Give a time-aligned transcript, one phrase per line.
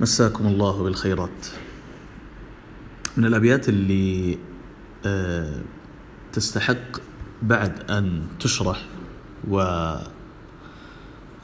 [0.00, 1.46] مساكم الله بالخيرات.
[3.16, 4.38] من الأبيات اللي
[5.06, 5.60] آه،
[6.32, 7.00] تستحق
[7.42, 8.84] بعد أن تشرح
[9.48, 9.60] و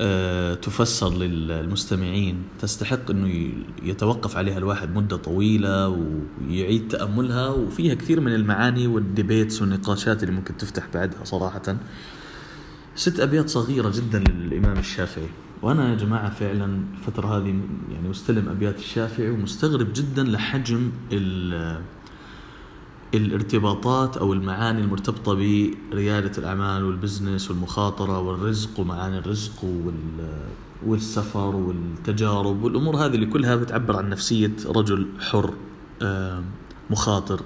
[0.01, 8.35] آه، تفسر للمستمعين تستحق أنه يتوقف عليها الواحد مدة طويلة ويعيد تأملها وفيها كثير من
[8.35, 11.77] المعاني والديبيتس والنقاشات اللي ممكن تفتح بعدها صراحة.
[12.97, 15.29] ست أبيات صغيرة جدا للإمام الشافعي.
[15.63, 17.61] وأنا يا جماعة فعلا الفترة هذه
[17.93, 20.91] يعني مستلم أبيات الشافعي ومستغرب جدا لحجم
[23.15, 25.35] الارتباطات أو المعاني المرتبطة
[25.91, 29.65] بريادة الأعمال والبزنس والمخاطرة والرزق ومعاني الرزق
[30.87, 35.55] والسفر والتجارب والأمور هذه اللي كلها بتعبر عن نفسية رجل حر
[36.91, 37.41] مخاطر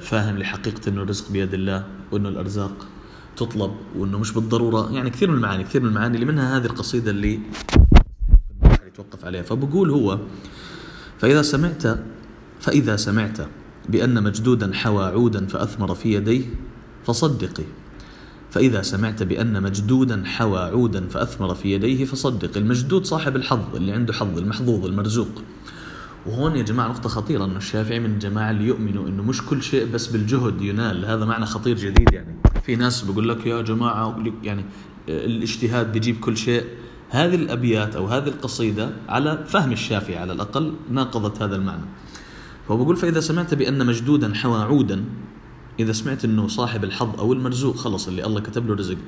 [0.00, 2.86] فاهم لحقيقة أنه الرزق بيد الله وأنه الأرزاق
[3.36, 4.92] تطلب وإنه مش بالضرورة.
[4.92, 7.40] يعني كثير من المعاني كثير من المعاني اللي منها هذه القصيدة اللي
[8.86, 9.42] يتوقف عليها.
[9.42, 10.18] فبقول هو
[11.18, 11.98] فإذا سمعت
[12.60, 13.38] فإذا سمعت
[13.88, 16.44] بأن مجدودا حوى عودا فأثمر في يديه
[17.04, 17.64] فصدقي.
[18.50, 24.12] فإذا سمعت بأن مجدودا حوى عودا فأثمر في يديه فصدق المجدود صاحب الحظ اللي عنده
[24.12, 25.42] حظ المحظوظ المرزوق.
[26.26, 29.92] وهون يا جماعة نقطة خطيرة أنه الشافعي من الجماعة اللي يؤمنوا أنه مش كل شيء
[29.92, 31.04] بس بالجهد ينال.
[31.04, 32.36] هذا معنى خطير جديد يعني.
[32.66, 34.64] في ناس بقول لك يا جماعة يعني
[35.08, 36.64] الاجتهاد بيجيب كل شيء.
[37.10, 41.84] هذه الأبيات أو هذه القصيدة على فهم الشافعي على الأقل ناقضت هذا المعنى.
[42.68, 45.04] فهو بقول فإذا سمعت بأن مجدودا حوى عودا
[45.80, 48.98] إذا سمعت أنه صاحب الحظ أو المرزوق خلص اللي الله كتب له رزق.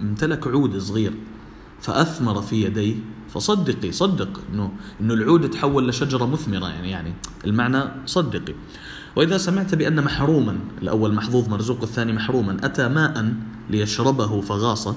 [0.00, 1.12] امتلك عود صغير
[1.80, 2.94] فأثمر في يديه
[3.28, 7.14] فصدقي صدق انه إنه العود تحول لشجرة مثمرة يعني يعني
[7.44, 8.54] المعنى صدقي.
[9.16, 13.34] وإذا سمعت بأن محروما الأول محظوظ مرزوق الثاني محروما أتى ماء
[13.70, 14.88] ليشربه فغاص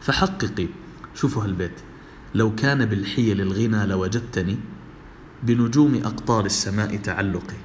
[0.00, 0.66] فحققي
[1.14, 1.80] شوفوا هالبيت
[2.34, 4.56] لو كان بالحيل الغنى لوجدتني
[5.42, 7.56] بنجوم أقطار السماء تعلقي.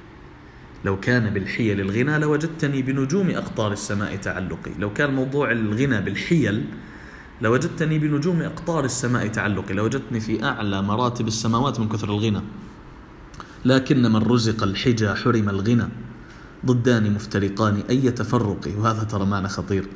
[0.84, 4.70] لو كان بالحيل الغنى لوجدتني بنجوم أقطار السماء تعلقي.
[4.78, 6.64] لو كان موضوع الغنى بالحيل
[7.42, 9.74] لوجدتني بنجوم أقطار السماء تعلقي.
[9.74, 12.40] لوجدتني في أعلى مراتب السماوات من كثر الغنى.
[13.64, 15.88] لكن من رزق الحجى حرم الغنى.
[16.66, 19.88] ضدان مفترقان أي تفرق؟ وهذا ترى معنى خطير.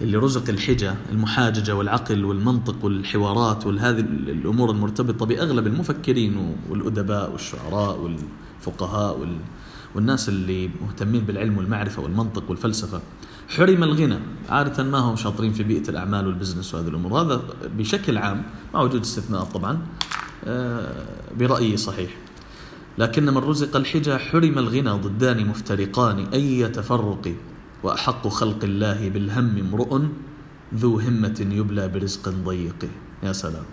[0.00, 9.28] اللي رزق الحجة المحاججة والعقل والمنطق والحوارات وهذه الأمور المرتبطة بأغلب المفكرين والأدباء والشعراء والفقهاء
[9.94, 13.00] والناس اللي مهتمين بالعلم والمعرفة والمنطق والفلسفة.
[13.48, 14.18] حرم الغنى.
[14.48, 17.20] عادة ما هم شاطرين في بيئة الأعمال والبزنس وهذه الأمور.
[17.20, 17.42] هذا
[17.78, 18.42] بشكل عام
[18.74, 19.78] مع وجود استثناءات طبعا
[20.44, 21.06] آه،
[21.38, 22.10] برأيي صحيح.
[22.98, 27.34] لكن من رزق الحجى حرم الغنى ضدان مفترقان أي تفرق
[27.82, 29.90] وأحق خلق الله بالهم امرؤ
[30.74, 32.80] ذو همة يبلى برزق ضيق.
[33.22, 33.64] يا سلام.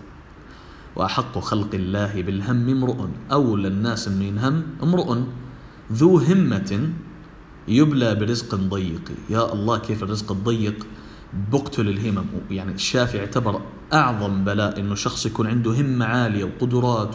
[0.96, 3.00] وأحق خلق الله بالهم امرؤ
[3.32, 5.08] أولى الناس من ينهم امرؤ
[5.92, 6.70] ذو همة
[7.68, 9.06] يبلى برزق ضيق.
[9.30, 10.86] يا الله كيف الرزق الضيق؟
[11.52, 13.60] بقتل الهمم يعني الشافعي اعتبر
[13.92, 17.14] أعظم بلاء أنه شخص يكون عنده همة عالية وقدرات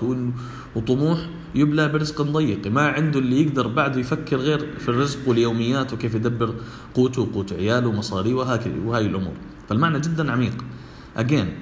[0.75, 6.15] وطموح يبلى برزق ضيق ما عنده اللي يقدر بعده يفكر غير في الرزق واليوميات وكيف
[6.15, 6.53] يدبر
[6.93, 9.33] قوته وقوت عياله ومصاريه وهكذا وهاي الأمور.
[9.69, 10.63] فالمعنى جدا عميق.
[11.17, 11.53] أجين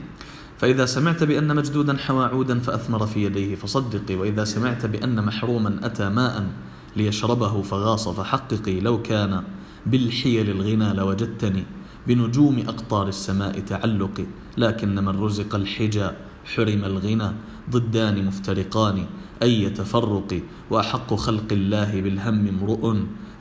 [0.57, 4.15] فإذا سمعت بأن مجدودا حوى عودا فأثمر في يديه فصدقي.
[4.15, 6.47] وإذا سمعت بأن محروما أتى ماء
[6.95, 9.43] ليشربه فغاص فحققي لو كان
[9.85, 11.63] بالحيل الغنى لوجدتني.
[12.07, 14.25] بنجوم أقطار السماء تعلقي
[14.57, 16.07] لكن من رزق الحجى
[16.55, 17.31] حرم الغنى
[17.69, 19.05] ضدان مفترقان
[19.43, 22.83] أي تفرق وأحق خلق الله بالهم امرؤ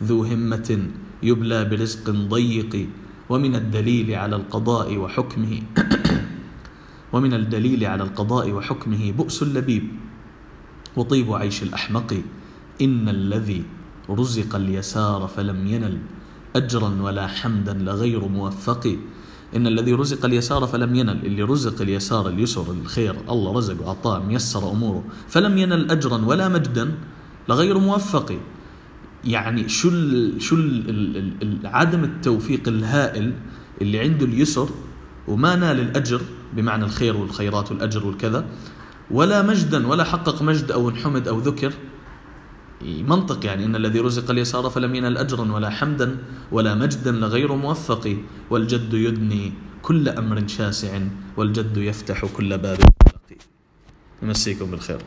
[0.02, 0.88] ذو همة
[1.22, 2.88] يبلى برزق ضيق
[3.30, 5.62] ومن الدليل على القضاء وحكمه
[7.12, 9.84] ومن الدليل على القضاء وحكمه بؤس اللبيب.
[10.96, 12.22] وطيب عيش الأحمق
[12.80, 13.64] إن الذي
[14.10, 15.98] رزق اليسار فلم ينل.
[16.56, 18.96] أجرا ولا حمدا لغير موفق.
[19.56, 24.70] إن الذي رزق اليسار فلم ينل اللي رزق اليسار اليسر الخير الله رزق وأعطاه ميسر
[24.70, 26.94] أموره فلم ينل أجرا ولا مجدا
[27.48, 28.38] لغير موفق.
[29.24, 33.32] يعني شو ال شو ال عدم التوفيق الهائل
[33.82, 34.68] اللي عنده اليسر
[35.28, 36.20] وما نال الأجر
[36.56, 38.44] بمعنى الخير والخيرات والأجر والكذا
[39.10, 41.72] ولا مجدا ولا حقق مجد أو انحمد أو ذكر
[42.84, 46.18] منطق يعني إن الذي رزق اليسار فلم ينل أجرا ولا حمدا
[46.52, 48.16] ولا مجدا لغير موفق.
[48.50, 49.52] والجد يدني
[49.82, 51.00] كل أمر شاسع
[51.36, 52.78] والجد يفتح كل باب
[54.22, 54.98] يمسيكم بالخير.